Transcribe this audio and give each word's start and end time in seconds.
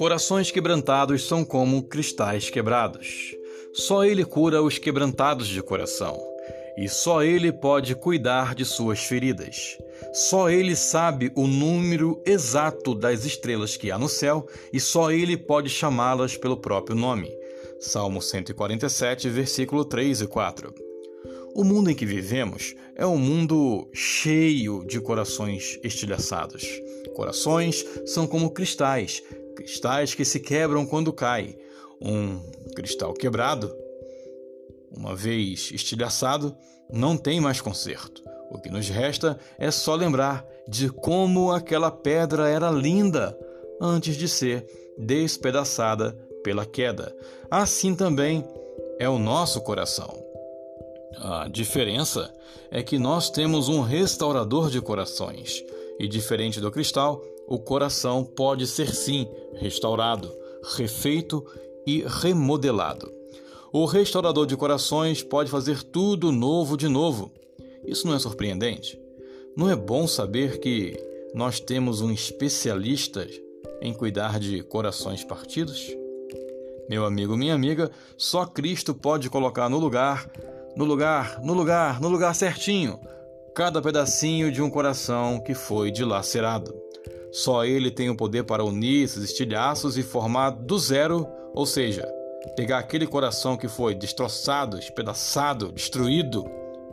Corações 0.00 0.50
quebrantados 0.50 1.28
são 1.28 1.44
como 1.44 1.82
cristais 1.82 2.48
quebrados. 2.48 3.36
Só 3.74 4.02
Ele 4.02 4.24
cura 4.24 4.62
os 4.62 4.78
quebrantados 4.78 5.46
de 5.46 5.62
coração, 5.62 6.18
e 6.78 6.88
só 6.88 7.22
Ele 7.22 7.52
pode 7.52 7.94
cuidar 7.94 8.54
de 8.54 8.64
suas 8.64 9.00
feridas. 9.00 9.76
Só 10.14 10.48
Ele 10.48 10.74
sabe 10.74 11.30
o 11.36 11.46
número 11.46 12.18
exato 12.24 12.94
das 12.94 13.26
estrelas 13.26 13.76
que 13.76 13.90
há 13.90 13.98
no 13.98 14.08
céu, 14.08 14.48
e 14.72 14.80
só 14.80 15.12
Ele 15.12 15.36
pode 15.36 15.68
chamá-las 15.68 16.34
pelo 16.34 16.56
próprio 16.56 16.96
nome. 16.96 17.30
Salmo 17.78 18.22
147, 18.22 19.28
versículo 19.28 19.84
3 19.84 20.22
e 20.22 20.26
4. 20.26 20.74
O 21.54 21.62
mundo 21.62 21.90
em 21.90 21.94
que 21.94 22.06
vivemos 22.06 22.74
é 22.96 23.04
um 23.04 23.18
mundo 23.18 23.86
cheio 23.92 24.82
de 24.86 24.98
corações 24.98 25.78
estilhaçados. 25.84 26.64
Corações 27.14 27.84
são 28.06 28.26
como 28.26 28.50
cristais, 28.50 29.22
cristais 29.60 30.14
que 30.14 30.24
se 30.24 30.40
quebram 30.40 30.86
quando 30.86 31.12
cai. 31.12 31.54
Um 32.00 32.40
cristal 32.74 33.12
quebrado, 33.12 33.70
uma 34.90 35.14
vez 35.14 35.70
estilhaçado, 35.72 36.56
não 36.90 37.16
tem 37.16 37.40
mais 37.40 37.60
conserto. 37.60 38.22
O 38.50 38.58
que 38.58 38.70
nos 38.70 38.88
resta 38.88 39.38
é 39.58 39.70
só 39.70 39.94
lembrar 39.94 40.44
de 40.66 40.88
como 40.88 41.52
aquela 41.52 41.90
pedra 41.90 42.48
era 42.48 42.70
linda 42.70 43.38
antes 43.80 44.16
de 44.16 44.28
ser 44.28 44.66
despedaçada 44.98 46.12
pela 46.42 46.64
queda. 46.64 47.14
Assim 47.50 47.94
também 47.94 48.44
é 48.98 49.08
o 49.08 49.18
nosso 49.18 49.60
coração. 49.60 50.18
A 51.18 51.48
diferença 51.48 52.32
é 52.70 52.82
que 52.82 52.98
nós 52.98 53.30
temos 53.30 53.68
um 53.68 53.82
restaurador 53.82 54.70
de 54.70 54.80
corações, 54.80 55.62
e 56.00 56.08
diferente 56.08 56.62
do 56.62 56.70
cristal, 56.70 57.22
o 57.46 57.58
coração 57.58 58.24
pode 58.24 58.66
ser 58.66 58.94
sim 58.94 59.28
restaurado, 59.56 60.32
refeito 60.74 61.44
e 61.86 62.02
remodelado. 62.06 63.12
O 63.70 63.84
restaurador 63.84 64.46
de 64.46 64.56
corações 64.56 65.22
pode 65.22 65.50
fazer 65.50 65.82
tudo 65.82 66.32
novo 66.32 66.74
de 66.74 66.88
novo. 66.88 67.30
Isso 67.84 68.06
não 68.06 68.14
é 68.14 68.18
surpreendente? 68.18 68.98
Não 69.54 69.68
é 69.68 69.76
bom 69.76 70.06
saber 70.06 70.58
que 70.58 70.96
nós 71.34 71.60
temos 71.60 72.00
um 72.00 72.10
especialista 72.10 73.28
em 73.82 73.92
cuidar 73.92 74.40
de 74.40 74.62
corações 74.62 75.22
partidos? 75.22 75.86
Meu 76.88 77.04
amigo, 77.04 77.36
minha 77.36 77.54
amiga, 77.54 77.90
só 78.16 78.46
Cristo 78.46 78.94
pode 78.94 79.28
colocar 79.28 79.68
no 79.68 79.78
lugar, 79.78 80.30
no 80.74 80.84
lugar, 80.86 81.40
no 81.42 81.52
lugar, 81.52 82.00
no 82.00 82.08
lugar 82.08 82.34
certinho, 82.34 82.98
cada 83.54 83.82
pedacinho 83.82 84.50
de 84.52 84.62
um 84.62 84.70
coração 84.70 85.40
que 85.40 85.54
foi 85.54 85.90
dilacerado. 85.90 86.74
Só 87.32 87.64
ele 87.64 87.90
tem 87.90 88.10
o 88.10 88.16
poder 88.16 88.44
para 88.44 88.64
unir 88.64 89.04
esses 89.04 89.22
estilhaços 89.22 89.96
e 89.96 90.02
formar 90.02 90.50
do 90.50 90.78
zero, 90.78 91.26
ou 91.54 91.64
seja, 91.64 92.06
pegar 92.56 92.78
aquele 92.78 93.06
coração 93.06 93.56
que 93.56 93.68
foi 93.68 93.94
destroçado, 93.94 94.78
espedaçado, 94.78 95.72
destruído 95.72 96.44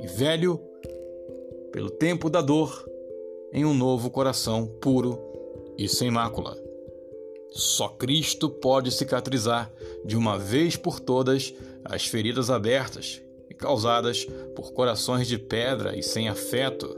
e 0.00 0.06
velho 0.06 0.60
pelo 1.72 1.90
tempo 1.90 2.28
da 2.28 2.40
dor 2.40 2.84
em 3.52 3.64
um 3.64 3.74
novo 3.74 4.10
coração 4.10 4.66
puro 4.66 5.18
e 5.78 5.88
sem 5.88 6.10
mácula. 6.10 6.56
Só 7.50 7.88
Cristo 7.88 8.50
pode 8.50 8.90
cicatrizar 8.90 9.72
de 10.04 10.16
uma 10.16 10.36
vez 10.36 10.76
por 10.76 10.98
todas 10.98 11.54
as 11.84 12.06
feridas 12.06 12.50
abertas 12.50 13.22
causadas 13.58 14.26
por 14.54 14.72
corações 14.72 15.26
de 15.26 15.38
pedra 15.38 15.96
e 15.96 16.02
sem 16.02 16.28
afeto. 16.28 16.94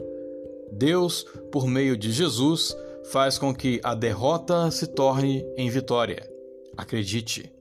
Deus, 0.71 1.25
por 1.51 1.67
meio 1.67 1.95
de 1.97 2.11
Jesus, 2.11 2.75
faz 3.11 3.37
com 3.37 3.53
que 3.53 3.79
a 3.83 3.95
derrota 3.95 4.69
se 4.71 4.87
torne 4.87 5.45
em 5.57 5.69
vitória. 5.69 6.29
Acredite, 6.75 7.51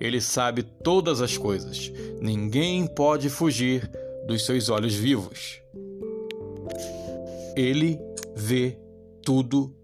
Ele 0.00 0.20
sabe 0.20 0.62
todas 0.62 1.20
as 1.20 1.36
coisas. 1.36 1.92
Ninguém 2.20 2.86
pode 2.86 3.28
fugir 3.28 3.90
dos 4.26 4.46
seus 4.46 4.68
olhos 4.68 4.94
vivos. 4.94 5.60
Ele 7.56 7.98
vê 8.34 8.78
tudo 9.22 9.74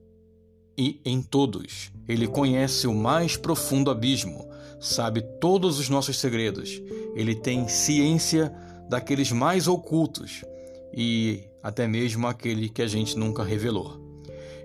e 0.76 1.00
em 1.04 1.22
todos. 1.22 1.92
Ele 2.08 2.26
conhece 2.26 2.86
o 2.86 2.94
mais 2.94 3.36
profundo 3.36 3.90
abismo, 3.90 4.49
sabe 4.80 5.22
todos 5.40 5.78
os 5.78 5.88
nossos 5.88 6.18
segredos. 6.18 6.80
Ele 7.14 7.34
tem 7.34 7.68
ciência 7.68 8.52
daqueles 8.88 9.30
mais 9.30 9.68
ocultos 9.68 10.44
e 10.92 11.44
até 11.62 11.86
mesmo 11.86 12.26
aquele 12.26 12.68
que 12.68 12.82
a 12.82 12.86
gente 12.86 13.16
nunca 13.16 13.44
revelou. 13.44 14.00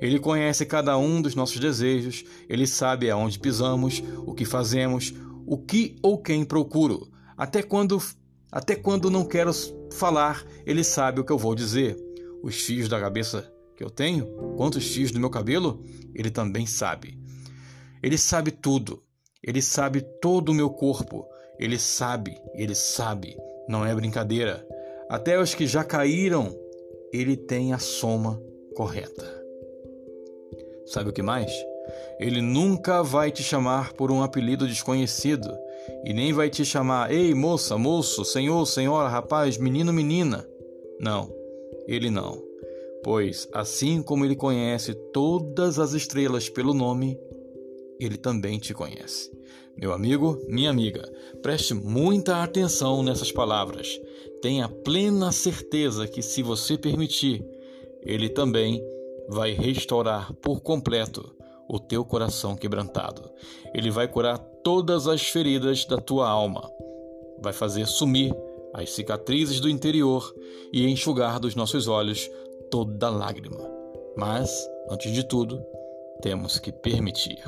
Ele 0.01 0.19
conhece 0.19 0.65
cada 0.65 0.97
um 0.97 1.21
dos 1.21 1.35
nossos 1.35 1.59
desejos, 1.59 2.23
ele 2.49 2.67
sabe 2.67 3.09
aonde 3.09 3.39
pisamos, 3.39 4.03
o 4.25 4.33
que 4.33 4.45
fazemos, 4.45 5.13
o 5.45 5.57
que 5.57 5.95
ou 6.01 6.21
quem 6.21 6.43
procuro. 6.43 7.09
Até 7.37 7.61
quando, 7.61 8.01
até 8.51 8.75
quando 8.75 9.09
não 9.09 9.25
quero 9.25 9.51
falar, 9.93 10.45
ele 10.65 10.83
sabe 10.83 11.21
o 11.21 11.23
que 11.23 11.31
eu 11.31 11.37
vou 11.37 11.55
dizer. 11.55 11.97
Os 12.43 12.55
fios 12.55 12.89
da 12.89 12.99
cabeça 12.99 13.51
que 13.75 13.83
eu 13.83 13.89
tenho, 13.89 14.25
quantos 14.55 14.85
fios 14.85 15.11
do 15.11 15.19
meu 15.19 15.29
cabelo, 15.29 15.83
ele 16.13 16.29
também 16.29 16.65
sabe. 16.65 17.19
Ele 18.01 18.17
sabe 18.17 18.51
tudo. 18.51 19.03
Ele 19.45 19.61
sabe 19.61 20.01
todo 20.01 20.49
o 20.49 20.53
meu 20.53 20.71
corpo. 20.71 21.27
Ele 21.59 21.77
sabe, 21.77 22.41
ele 22.55 22.73
sabe. 22.73 23.37
Não 23.69 23.85
é 23.85 23.93
brincadeira. 23.93 24.65
Até 25.07 25.39
os 25.39 25.53
que 25.53 25.67
já 25.67 25.83
caíram, 25.83 26.53
ele 27.13 27.37
tem 27.37 27.71
a 27.71 27.77
soma 27.77 28.41
correta. 28.75 29.23
Sabe 30.87 31.11
o 31.11 31.13
que 31.13 31.21
mais? 31.21 31.51
Ele 32.19 32.41
nunca 32.41 33.03
vai 33.03 33.31
te 33.31 33.43
chamar 33.43 33.93
por 33.93 34.11
um 34.11 34.23
apelido 34.23 34.67
desconhecido 34.67 35.55
e 36.03 36.13
nem 36.13 36.33
vai 36.33 36.49
te 36.49 36.65
chamar 36.65 37.11
ei 37.11 37.33
moça, 37.33 37.77
moço, 37.77 38.25
senhor, 38.25 38.65
senhora, 38.65 39.07
rapaz, 39.07 39.57
menino, 39.57 39.93
menina. 39.93 40.47
Não, 40.99 41.31
ele 41.87 42.09
não. 42.09 42.41
Pois 43.03 43.47
assim 43.53 44.01
como 44.01 44.25
ele 44.25 44.35
conhece 44.35 44.95
todas 45.13 45.77
as 45.77 45.93
estrelas 45.93 46.49
pelo 46.49 46.73
nome, 46.73 47.19
ele 47.99 48.17
também 48.17 48.59
te 48.59 48.73
conhece. 48.73 49.31
Meu 49.77 49.93
amigo, 49.93 50.39
minha 50.47 50.69
amiga, 50.69 51.03
preste 51.41 51.73
muita 51.73 52.41
atenção 52.41 53.03
nessas 53.03 53.31
palavras. 53.31 53.99
Tenha 54.41 54.69
plena 54.69 55.31
certeza 55.31 56.07
que, 56.07 56.21
se 56.21 56.41
você 56.41 56.77
permitir, 56.77 57.45
ele 58.01 58.29
também 58.29 58.81
vai 59.27 59.51
restaurar 59.51 60.33
por 60.35 60.61
completo 60.61 61.35
o 61.67 61.79
teu 61.79 62.05
coração 62.05 62.55
quebrantado. 62.55 63.29
Ele 63.73 63.89
vai 63.89 64.07
curar 64.07 64.37
todas 64.63 65.07
as 65.07 65.23
feridas 65.23 65.85
da 65.85 65.97
tua 65.97 66.29
alma. 66.29 66.69
Vai 67.41 67.51
fazer 67.51 67.85
sumir 67.85 68.33
as 68.73 68.91
cicatrizes 68.91 69.59
do 69.59 69.69
interior 69.69 70.33
e 70.71 70.87
enxugar 70.87 71.39
dos 71.39 71.55
nossos 71.55 71.87
olhos 71.87 72.29
toda 72.69 73.09
lágrima. 73.09 73.69
Mas, 74.15 74.51
antes 74.89 75.11
de 75.11 75.27
tudo, 75.27 75.61
temos 76.21 76.59
que 76.59 76.71
permitir. 76.71 77.43